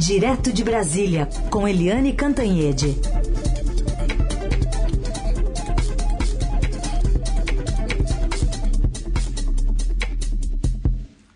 [0.00, 2.96] Direto de Brasília, com Eliane Cantanhede.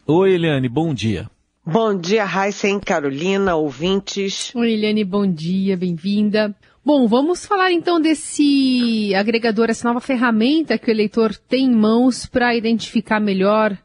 [0.06, 1.30] Oi, Eliane, bom dia.
[1.62, 4.50] Bom dia, Raíssa e Carolina, ouvintes.
[4.54, 6.56] Oi, Eliane, bom dia, bem-vinda.
[6.82, 12.24] Bom, vamos falar então desse agregador, essa nova ferramenta que o eleitor tem em mãos
[12.24, 13.76] para identificar melhor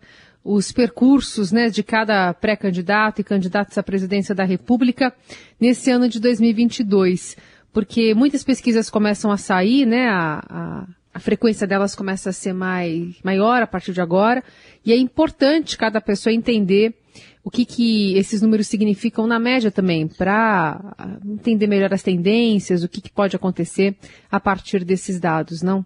[0.52, 5.13] os percursos né, de cada pré-candidato e candidatos à presidência da República
[5.59, 7.38] nesse ano de 2022.
[7.72, 12.53] Porque muitas pesquisas começam a sair, né, a, a, a frequência delas começa a ser
[12.53, 14.44] mais, maior a partir de agora,
[14.84, 16.95] e é importante cada pessoa entender
[17.44, 22.89] o que, que esses números significam na média também, para entender melhor as tendências, o
[22.89, 23.95] que, que pode acontecer
[24.31, 25.86] a partir desses dados, não?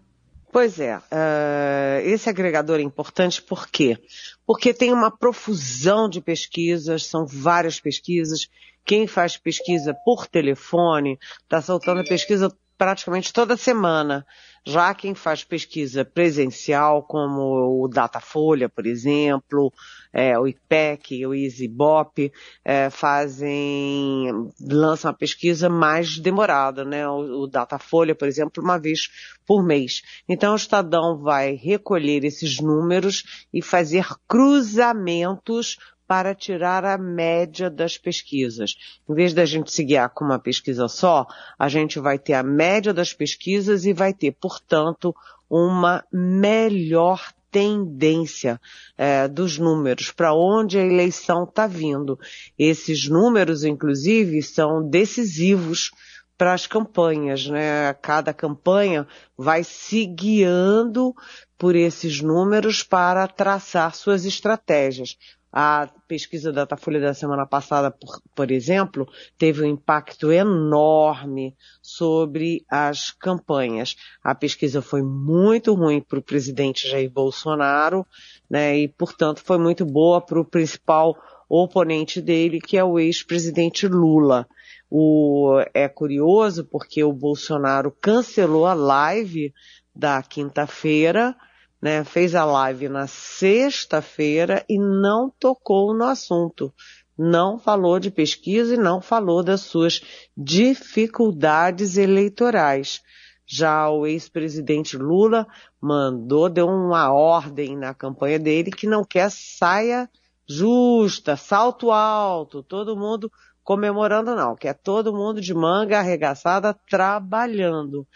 [0.53, 3.97] Pois é, uh, esse agregador é importante por quê?
[4.45, 8.47] Porque tem uma profusão de pesquisas, são várias pesquisas.
[8.85, 14.27] Quem faz pesquisa por telefone está soltando pesquisa praticamente toda semana.
[14.65, 19.73] Já quem faz pesquisa presencial, como o Datafolha, por exemplo,
[20.13, 22.31] é, o IPEC, o EasyBop,
[22.63, 24.27] é, fazem,
[24.61, 27.05] lançam a pesquisa mais demorada, né?
[27.07, 29.09] O, o Datafolha, por exemplo, uma vez
[29.45, 30.01] por mês.
[30.29, 35.77] Então o Estadão vai recolher esses números e fazer cruzamentos
[36.13, 38.75] para tirar a média das pesquisas.
[39.09, 41.25] Em vez da gente se guiar com uma pesquisa só,
[41.57, 45.15] a gente vai ter a média das pesquisas e vai ter, portanto,
[45.49, 48.61] uma melhor tendência
[48.95, 52.19] é, dos números, para onde a eleição está vindo.
[52.59, 55.89] Esses números, inclusive, são decisivos
[56.37, 57.91] para as campanhas, né?
[58.03, 61.15] Cada campanha vai se guiando
[61.57, 65.17] por esses números para traçar suas estratégias.
[65.55, 72.65] A pesquisa da Datafolha da semana passada, por, por exemplo, teve um impacto enorme sobre
[72.67, 73.95] as campanhas.
[74.23, 78.03] A pesquisa foi muito ruim para o presidente Jair Bolsonaro,
[78.49, 81.15] né, e, portanto, foi muito boa para o principal
[81.47, 84.47] oponente dele, que é o ex-presidente Lula.
[84.89, 89.53] O, é curioso porque o Bolsonaro cancelou a live
[89.95, 91.35] da quinta-feira,
[91.83, 96.73] né, fez a live na sexta-feira e não tocou no assunto.
[97.17, 100.01] Não falou de pesquisa e não falou das suas
[100.35, 103.01] dificuldades eleitorais.
[103.45, 105.45] Já o ex-presidente Lula
[105.81, 110.09] mandou, deu uma ordem na campanha dele que não quer saia
[110.47, 113.29] justa, salto alto, todo mundo
[113.61, 118.07] comemorando não, quer todo mundo de manga arregaçada trabalhando.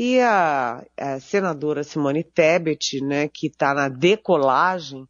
[0.00, 5.08] E a, a senadora Simone Tebet, né, que está na decolagem,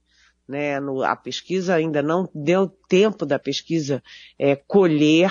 [0.49, 4.03] né, no, a pesquisa ainda não deu tempo da pesquisa
[4.39, 5.31] é, colher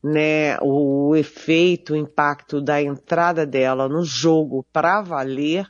[0.00, 5.66] né, o efeito, o impacto da entrada dela no jogo para valer,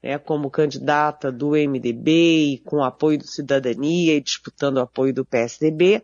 [0.00, 5.24] né, como candidata do MDB e com apoio do Cidadania e disputando o apoio do
[5.24, 6.00] PSDB,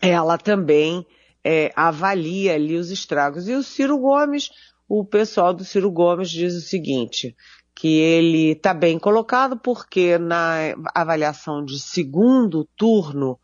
[0.00, 1.06] ela também
[1.44, 3.46] é, avalia ali os estragos.
[3.46, 4.50] E o Ciro Gomes
[4.88, 7.34] o pessoal do Ciro Gomes diz o seguinte,
[7.74, 13.38] que ele está bem colocado porque na avaliação de segundo turno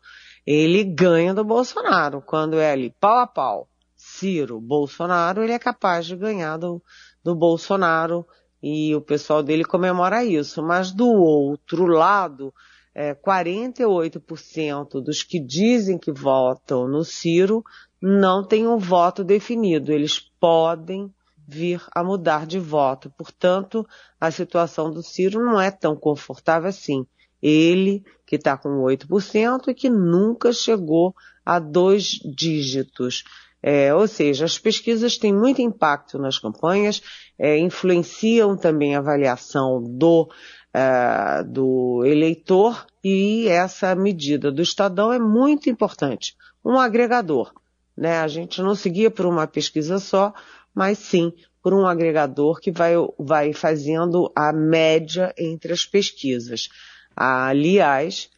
[0.45, 2.21] ele ganha do Bolsonaro.
[2.21, 6.81] Quando é ali pau a pau, Ciro, Bolsonaro, ele é capaz de ganhar do,
[7.23, 8.25] do Bolsonaro
[8.61, 10.63] e o pessoal dele comemora isso.
[10.63, 12.53] Mas do outro lado,
[12.95, 17.63] é, 48% dos que dizem que votam no Ciro
[18.01, 19.91] não têm um voto definido.
[19.91, 21.13] Eles podem
[21.47, 23.11] vir a mudar de voto.
[23.17, 23.85] Portanto,
[24.19, 27.05] a situação do Ciro não é tão confortável assim.
[27.41, 31.15] Ele, que está com 8% e que nunca chegou
[31.45, 33.23] a dois dígitos.
[33.63, 37.01] É, ou seja, as pesquisas têm muito impacto nas campanhas,
[37.37, 40.31] é, influenciam também a avaliação do,
[40.73, 46.35] é, do eleitor e essa medida do Estadão é muito importante.
[46.65, 47.53] Um agregador.
[47.95, 48.19] Né?
[48.19, 50.33] A gente não seguia por uma pesquisa só,
[50.73, 56.69] mas sim por um agregador que vai, vai fazendo a média entre as pesquisas.
[57.15, 58.29] Aliás,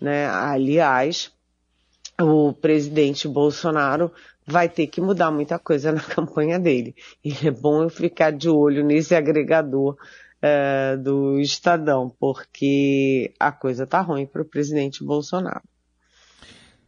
[0.00, 1.30] né, aliás,
[2.20, 4.10] o presidente Bolsonaro
[4.44, 6.94] vai ter que mudar muita coisa na campanha dele.
[7.24, 9.96] E é bom eu ficar de olho nesse agregador
[10.40, 15.62] é, do Estadão, porque a coisa tá ruim para o presidente Bolsonaro.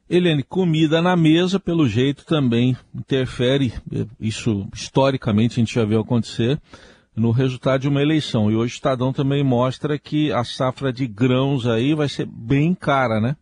[0.08, 3.72] Helene, comida na mesa, pelo jeito, também interfere,
[4.20, 6.60] isso historicamente a gente já viu acontecer,
[7.16, 8.50] no resultado de uma eleição.
[8.50, 12.74] E hoje o Estadão também mostra que a safra de grãos aí vai ser bem
[12.74, 13.36] cara, né?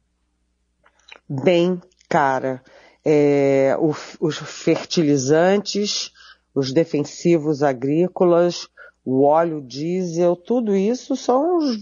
[1.28, 2.62] Bem cara.
[3.04, 6.12] é, o, os fertilizantes,
[6.54, 8.68] os defensivos agrícolas,
[9.04, 11.76] o óleo diesel, tudo isso são os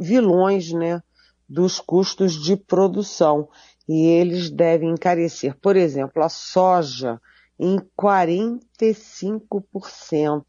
[0.00, 1.02] vilões né,
[1.48, 3.48] dos custos de produção.
[3.92, 7.20] E eles devem encarecer, por exemplo, a soja
[7.58, 10.44] em 45%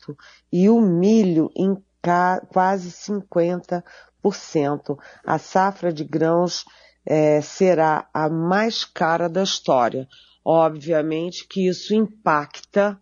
[0.54, 1.76] e o milho em
[2.54, 3.84] quase 50%.
[5.26, 6.64] A safra de grãos
[7.04, 10.08] é, será a mais cara da história.
[10.46, 12.96] Obviamente que isso impacta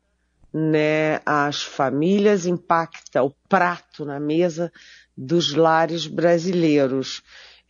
[0.53, 4.71] né, as famílias, impacta o prato na mesa
[5.17, 7.21] dos lares brasileiros.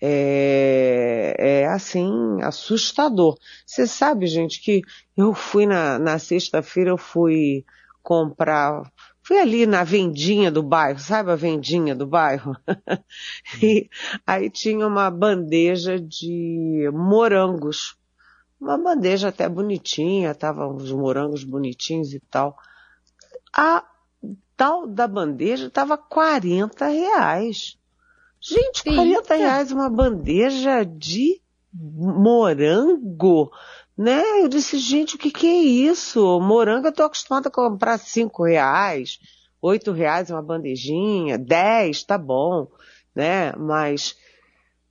[0.01, 3.37] É, é assim, assustador.
[3.65, 4.81] Você sabe, gente, que
[5.15, 7.65] eu fui na, na sexta-feira, eu fui
[8.01, 8.91] comprar,
[9.21, 12.55] fui ali na vendinha do bairro, sabe a vendinha do bairro?
[13.61, 13.89] e
[14.25, 17.97] aí tinha uma bandeja de morangos.
[18.59, 22.57] Uma bandeja até bonitinha, tava uns morangos bonitinhos e tal.
[23.55, 23.85] A
[24.59, 27.78] tal da bandeja tava 40 reais.
[28.41, 29.35] Gente, 40 Eita.
[29.35, 31.41] reais uma bandeja de
[31.73, 33.51] morango,
[33.97, 34.23] né?
[34.41, 36.39] Eu disse, gente, o que que é isso?
[36.39, 39.19] Morango eu tô acostumada a comprar 5 reais,
[39.61, 42.67] 8 reais uma bandejinha, 10, tá bom,
[43.13, 43.51] né?
[43.57, 44.15] Mas,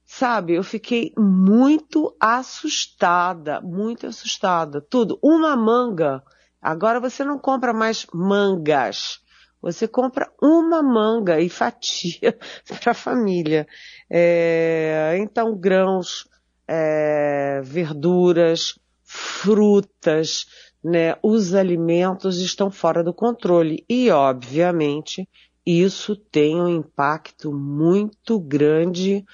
[0.04, 4.80] sabe, eu fiquei muito assustada, muito assustada.
[4.80, 5.18] Tudo.
[5.22, 6.22] Uma manga.
[6.60, 9.20] Agora você não compra mais mangas.
[9.60, 12.38] Você compra uma manga e fatia
[12.80, 13.66] para a família.
[14.10, 16.28] É, então, grãos,
[16.66, 20.46] é, verduras, frutas,
[20.84, 23.84] né, os alimentos estão fora do controle.
[23.88, 25.28] E, obviamente,
[25.66, 29.24] isso tem um impacto muito grande,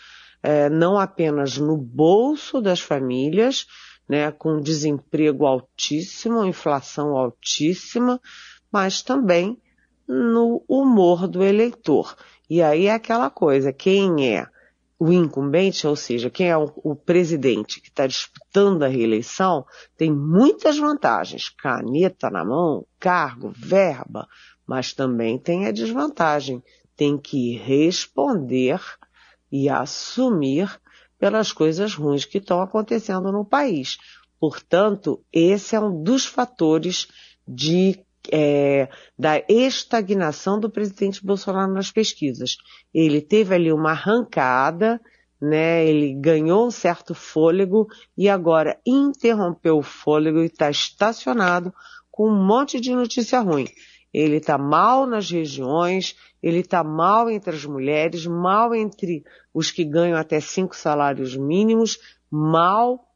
[0.42, 3.66] é, não apenas no bolso das famílias,
[4.08, 8.20] né, com desemprego altíssimo, inflação altíssima,
[8.72, 9.58] mas também
[10.06, 12.16] no humor do eleitor.
[12.48, 14.46] E aí é aquela coisa, quem é
[14.98, 19.66] o incumbente, ou seja, quem é o, o presidente que está disputando a reeleição,
[19.96, 21.48] tem muitas vantagens.
[21.48, 24.26] Caneta na mão, cargo, verba,
[24.66, 26.62] mas também tem a desvantagem.
[26.96, 28.80] Tem que responder
[29.50, 30.80] e assumir
[31.18, 33.98] pelas coisas ruins que estão acontecendo no país.
[34.38, 37.08] Portanto, esse é um dos fatores
[37.46, 37.98] de
[38.32, 38.88] é,
[39.18, 42.56] da estagnação do presidente Bolsonaro nas pesquisas.
[42.92, 45.00] Ele teve ali uma arrancada,
[45.40, 45.86] né?
[45.86, 47.86] Ele ganhou um certo fôlego
[48.16, 51.72] e agora interrompeu o fôlego e está estacionado
[52.10, 53.66] com um monte de notícia ruim.
[54.12, 59.84] Ele está mal nas regiões, ele está mal entre as mulheres, mal entre os que
[59.84, 61.98] ganham até cinco salários mínimos,
[62.30, 63.08] mal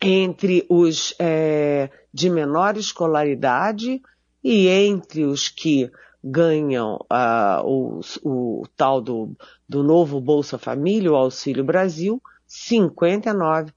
[0.00, 4.02] entre os é, de menor escolaridade,
[4.42, 5.90] e entre os que
[6.22, 9.36] ganham uh, o, o, tal do,
[9.68, 13.72] do novo Bolsa Família, o Auxílio Brasil, 59%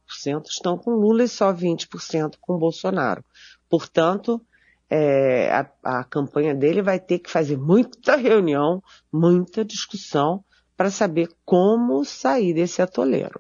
[0.50, 3.24] estão com Lula e só 20% com Bolsonaro.
[3.70, 4.42] Portanto,
[4.90, 8.82] é, a, a campanha dele vai ter que fazer muita reunião,
[9.12, 10.44] muita discussão
[10.76, 13.40] para saber como sair desse atoleiro.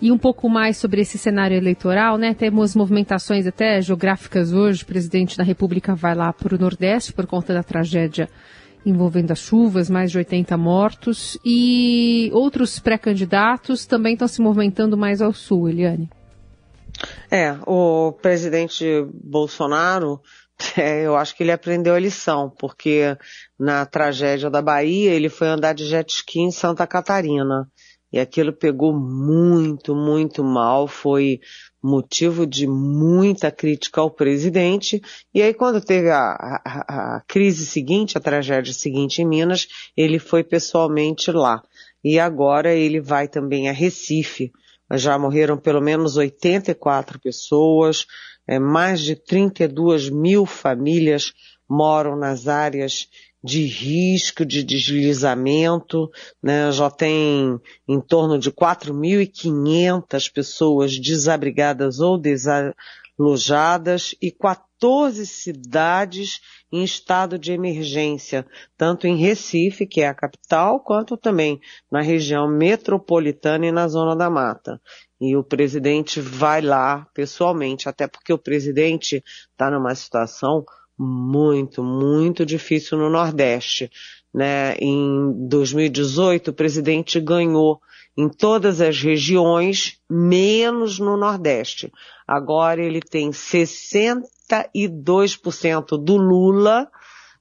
[0.00, 2.34] E um pouco mais sobre esse cenário eleitoral, né?
[2.34, 4.82] Temos movimentações até geográficas hoje.
[4.82, 8.28] O presidente da República vai lá para o Nordeste por conta da tragédia
[8.84, 11.36] envolvendo as chuvas, mais de 80 mortos.
[11.44, 16.08] E outros pré-candidatos também estão se movimentando mais ao sul, Eliane.
[17.30, 20.20] É, o presidente Bolsonaro,
[20.78, 23.16] é, eu acho que ele aprendeu a lição, porque
[23.58, 27.68] na tragédia da Bahia ele foi andar de jet ski em Santa Catarina.
[28.16, 31.38] E aquilo pegou muito, muito mal, foi
[31.82, 35.02] motivo de muita crítica ao presidente.
[35.34, 36.30] E aí, quando teve a,
[36.64, 41.62] a, a, crise seguinte, a tragédia seguinte em Minas, ele foi pessoalmente lá.
[42.02, 44.50] E agora ele vai também a Recife.
[44.94, 48.06] Já morreram pelo menos 84 pessoas,
[48.48, 51.34] é, mais de 32 mil famílias
[51.68, 53.08] moram nas áreas
[53.46, 56.10] de risco de deslizamento,
[56.42, 56.72] né?
[56.72, 66.40] já tem em torno de 4.500 pessoas desabrigadas ou desalojadas e 14 cidades
[66.72, 68.44] em estado de emergência,
[68.76, 74.16] tanto em Recife, que é a capital, quanto também na região metropolitana e na Zona
[74.16, 74.80] da Mata.
[75.20, 79.22] E o presidente vai lá pessoalmente, até porque o presidente
[79.52, 80.64] está numa situação
[80.98, 83.90] muito, muito difícil no Nordeste.
[84.32, 84.76] Né?
[84.78, 87.80] Em 2018, o presidente ganhou
[88.16, 91.92] em todas as regiões, menos no Nordeste.
[92.26, 96.90] Agora ele tem 62% do Lula,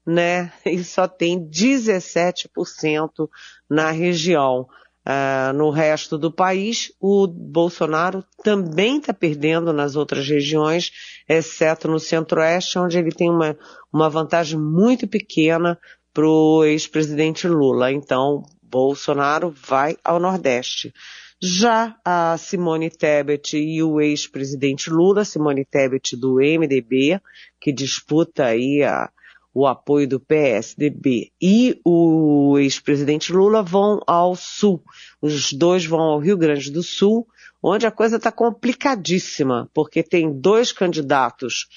[0.06, 0.52] né?
[0.66, 3.30] E só tem 17%
[3.70, 4.68] na região.
[5.08, 10.92] Uh, no resto do país, o Bolsonaro também está perdendo nas outras regiões,
[11.30, 13.56] exceto no Centro-Oeste, onde ele tem uma,
[13.94, 15.80] uma vantagem muito pequena
[16.12, 17.92] para o ex-presidente Lula.
[17.92, 20.92] Então, Bolsonaro vai ao Nordeste.
[21.40, 27.22] Já a Simone Tebet e o ex-presidente Lula, Simone Tebet do MDB,
[27.62, 29.12] que disputa aí a,
[29.56, 34.84] o apoio do PSDB e o ex-presidente Lula vão ao Sul.
[35.22, 37.26] Os dois vão ao Rio Grande do Sul,
[37.64, 41.68] onde a coisa está complicadíssima, porque tem dois candidatos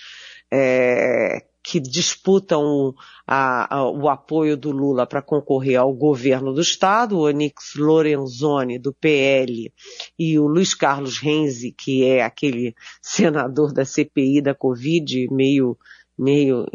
[0.53, 2.95] é, que disputam
[3.25, 8.79] a, a, o apoio do Lula para concorrer ao governo do Estado, o Onix Lorenzoni,
[8.79, 9.73] do PL,
[10.19, 15.79] e o Luiz Carlos Renzi, que é aquele senador da CPI da Covid, meio
[16.19, 16.67] meio,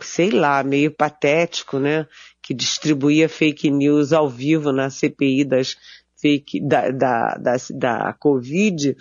[0.00, 2.06] sei lá, meio patético, né?
[2.42, 5.76] Que distribuía fake news ao vivo na CPI das
[6.20, 8.96] fake, da, da, da, da Covid,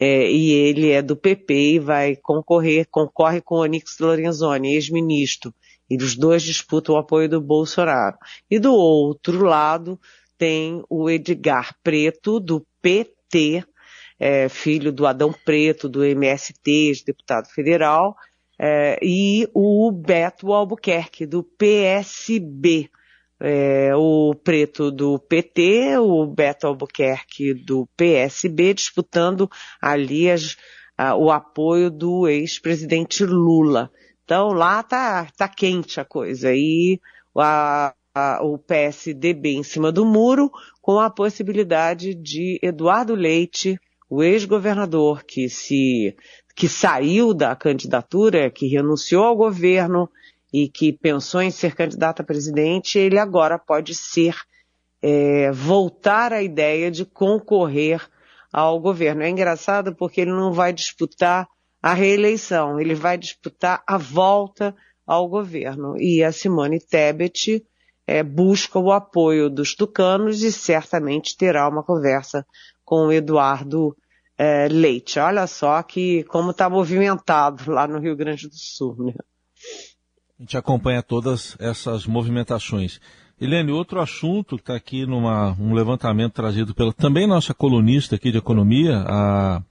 [0.00, 5.54] é, e ele é do PP e vai concorrer, concorre com o Onix Lorenzoni, ex-ministro.
[5.88, 8.16] E os dois disputam o apoio do Bolsonaro.
[8.50, 10.00] E do outro lado
[10.36, 13.64] tem o Edgar Preto, do PT,
[14.18, 18.16] é, filho do Adão Preto, do MST, deputado federal,
[18.58, 22.90] é, e o Beto Albuquerque, do PSB.
[23.38, 30.56] É, o preto do PT, o Beto Albuquerque do PSB, disputando ali as,
[30.96, 33.90] a, o apoio do ex-presidente Lula.
[34.24, 36.50] Então lá tá, tá quente a coisa.
[36.54, 36.98] E
[37.36, 44.22] a, a, o PSDB em cima do muro, com a possibilidade de Eduardo Leite, o
[44.22, 46.16] ex-governador que se
[46.56, 50.08] que saiu da candidatura, que renunciou ao governo
[50.50, 54.34] e que pensou em ser candidato a presidente, ele agora pode ser,
[55.02, 58.00] é, voltar à ideia de concorrer
[58.50, 59.22] ao governo.
[59.22, 61.46] É engraçado porque ele não vai disputar
[61.82, 64.74] a reeleição, ele vai disputar a volta
[65.06, 65.94] ao governo.
[65.98, 67.62] E a Simone Tebet
[68.06, 72.46] é, busca o apoio dos tucanos e certamente terá uma conversa
[72.82, 73.94] com o Eduardo
[74.38, 75.18] é, leite.
[75.18, 78.96] Olha só que como está movimentado lá no Rio Grande do Sul.
[78.98, 79.14] Né?
[80.38, 83.00] A gente acompanha todas essas movimentações.
[83.40, 88.32] Helene, outro assunto que está aqui numa um levantamento trazido pela também nossa colunista aqui
[88.32, 89.62] de economia, a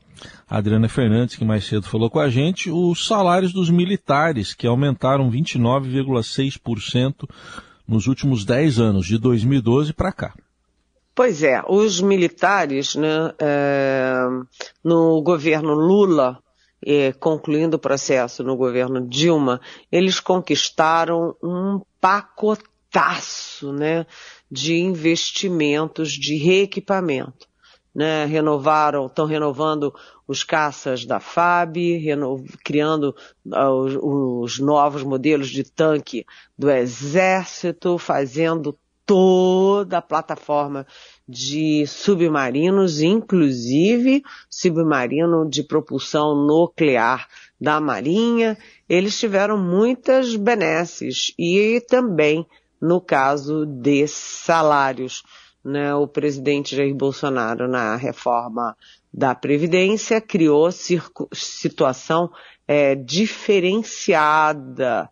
[0.47, 5.31] Adriana Fernandes, que mais cedo falou com a gente, os salários dos militares, que aumentaram
[5.31, 7.27] 29,6%
[7.87, 10.33] nos últimos 10 anos, de 2012 para cá.
[11.15, 14.15] Pois é, os militares, né, é,
[14.83, 16.43] no governo Lula,
[16.85, 24.05] é, concluindo o processo no governo Dilma, eles conquistaram um pacotaço, né,
[24.51, 27.47] de investimentos de reequipamento.
[27.95, 29.95] Né, renovaram, estão renovando
[30.27, 31.77] os caças da FAB,
[32.61, 36.25] criando uh, os, os novos modelos de tanque
[36.57, 40.85] do Exército, fazendo toda a plataforma
[41.27, 47.27] de submarinos, inclusive submarino de propulsão nuclear
[47.59, 48.57] da Marinha.
[48.89, 52.45] Eles tiveram muitas benesses e também
[52.81, 55.23] no caso de salários.
[55.63, 55.93] Né?
[55.95, 58.75] O presidente Jair Bolsonaro, na reforma
[59.13, 62.29] da Previdência, criou situação
[62.67, 65.09] é, diferenciada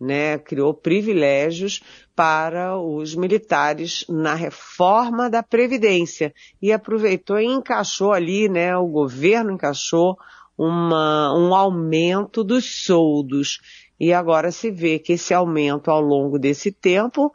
[0.00, 1.82] né, criou privilégios
[2.16, 9.52] para os militares na reforma da Previdência e aproveitou e encaixou ali, né, o governo
[9.52, 10.16] encaixou
[10.56, 13.60] uma, um aumento dos soldos.
[13.98, 17.30] E agora se vê que esse aumento ao longo desse tempo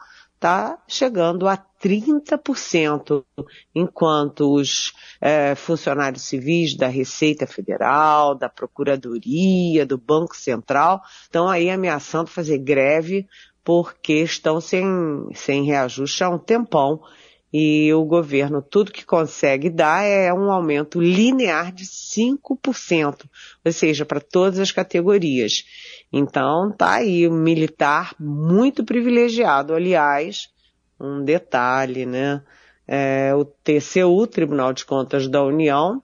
[0.46, 3.24] está chegando a 30%,
[3.74, 11.72] enquanto os é, funcionários civis da Receita Federal, da Procuradoria, do Banco Central estão aí
[11.72, 13.26] ameaçando fazer greve
[13.64, 14.86] porque estão sem,
[15.34, 17.02] sem reajuste há um tempão
[17.52, 23.26] e o governo tudo que consegue dar é um aumento linear de 5%,
[23.64, 25.64] ou seja, para todas as categorias.
[26.18, 30.48] Então tá aí o militar muito privilegiado, aliás,
[30.98, 32.42] um detalhe, né?
[32.88, 36.02] É, o TCU, Tribunal de Contas da União,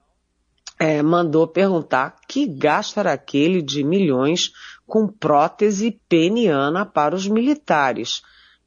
[0.78, 4.52] é, mandou perguntar que gasto era aquele de milhões
[4.86, 8.20] com prótese peniana para os militares.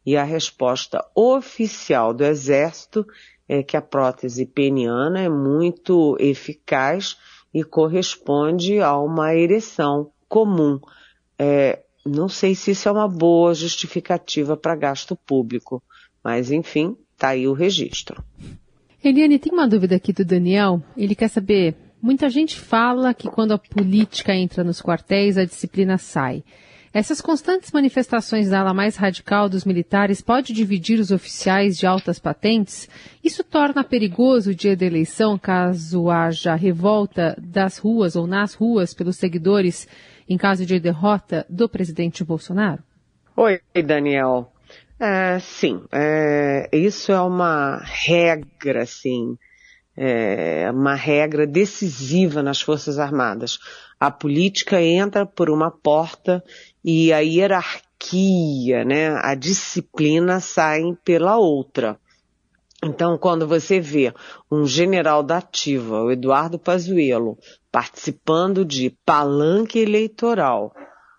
[0.03, 3.05] E a resposta oficial do Exército
[3.47, 7.15] é que a prótese peniana é muito eficaz
[7.53, 10.79] e corresponde a uma ereção comum.
[11.37, 15.81] É, não sei se isso é uma boa justificativa para gasto público,
[16.23, 18.23] mas enfim, está aí o registro.
[19.03, 20.81] Eliane, tem uma dúvida aqui do Daniel.
[20.97, 25.97] Ele quer saber: muita gente fala que quando a política entra nos quartéis, a disciplina
[25.97, 26.43] sai.
[26.95, 32.19] Essas constantes manifestações da ala mais radical dos militares pode dividir os oficiais de altas
[32.19, 32.87] patentes?
[33.21, 38.93] Isso torna perigoso o dia da eleição caso haja revolta das ruas ou nas ruas
[38.93, 39.85] pelos seguidores
[40.27, 42.83] em caso de derrota do presidente Bolsonaro?
[43.35, 44.51] Oi, Daniel.
[44.99, 49.37] É, sim, é, isso é uma regra, sim,
[49.97, 53.59] é uma regra decisiva nas Forças Armadas.
[53.99, 56.43] A política entra por uma porta
[56.83, 61.97] e a hierarquia, né, a disciplina saem pela outra.
[62.85, 64.13] Então, quando você vê
[64.51, 67.35] um general da ativa, o Eduardo Pazuello,
[67.71, 70.71] participando de palanque eleitoral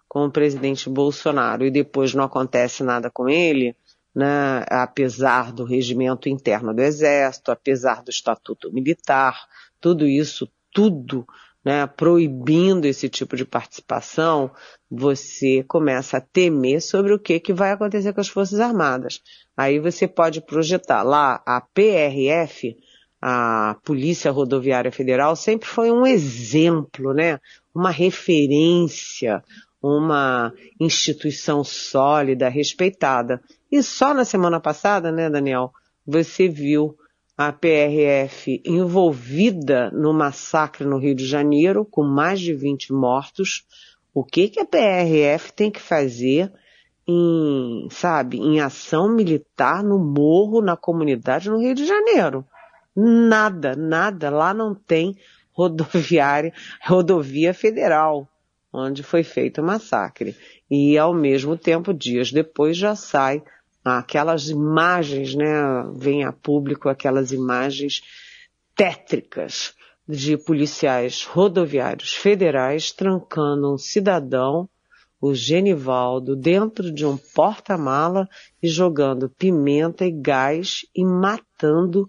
[0.08, 3.74] com o presidente Bolsonaro e depois não acontece nada com ele,
[4.14, 9.48] né, apesar do regimento interno do Exército, apesar do Estatuto Militar,
[9.80, 11.26] tudo isso, tudo
[11.66, 14.52] né, proibindo esse tipo de participação,
[14.88, 19.20] você começa a temer sobre o que, que vai acontecer com as Forças Armadas.
[19.56, 22.76] Aí você pode projetar lá a PRF,
[23.20, 27.40] a Polícia Rodoviária Federal, sempre foi um exemplo, né?
[27.74, 29.42] Uma referência,
[29.82, 33.42] uma instituição sólida, respeitada.
[33.72, 35.72] E só na semana passada, né, Daniel,
[36.06, 36.96] você viu
[37.36, 43.64] a PRF envolvida no massacre no Rio de Janeiro, com mais de 20 mortos.
[44.14, 46.50] O que, que a PRF tem que fazer
[47.06, 52.44] em, sabe, em ação militar no morro, na comunidade no Rio de Janeiro?
[52.96, 54.30] Nada, nada.
[54.30, 55.14] Lá não tem
[55.52, 58.26] rodoviária, rodovia federal,
[58.72, 60.34] onde foi feito o massacre.
[60.70, 63.42] E ao mesmo tempo, dias depois, já sai
[63.86, 65.54] aquelas imagens, né,
[65.94, 68.02] vem a público aquelas imagens
[68.74, 69.74] tétricas
[70.08, 74.68] de policiais rodoviários federais trancando um cidadão,
[75.20, 78.28] o Genivaldo, dentro de um porta-mala
[78.62, 82.08] e jogando pimenta e gás e matando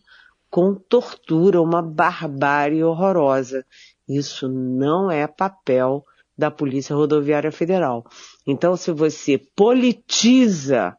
[0.49, 3.65] com tortura, uma barbárie horrorosa.
[4.07, 6.03] Isso não é papel
[6.37, 8.05] da Polícia Rodoviária Federal.
[8.45, 10.95] Então, se você politiza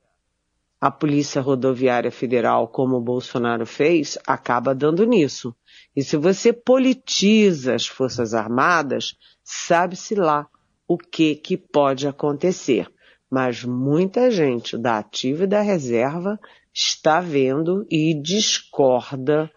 [0.80, 5.54] a Polícia Rodoviária Federal, como o Bolsonaro fez, acaba dando nisso.
[5.94, 10.46] E se você politiza as Forças Armadas, sabe-se lá
[10.86, 12.86] o que, que pode acontecer.
[13.28, 16.38] Mas muita gente da ativa e da reserva
[16.72, 19.50] está vendo e discorda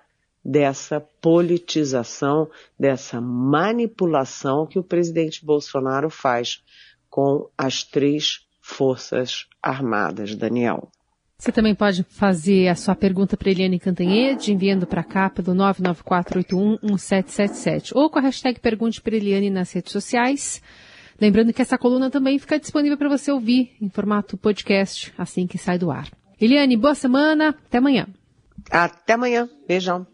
[0.44, 6.64] dessa politização, dessa manipulação que o presidente Bolsonaro faz
[7.10, 10.90] com as três Forças Armadas, Daniel.
[11.42, 17.94] Você também pode fazer a sua pergunta para Eliane Cantanhede, enviando para cá pelo 994811777
[17.96, 20.62] ou com a hashtag Pergunte para Eliane nas redes sociais.
[21.20, 25.58] Lembrando que essa coluna também fica disponível para você ouvir em formato podcast assim que
[25.58, 26.08] sai do ar.
[26.40, 28.06] Eliane, boa semana, até amanhã.
[28.70, 30.06] Até amanhã, beijão.